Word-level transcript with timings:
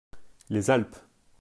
Les 0.49 0.71
Alpes. 0.71 0.97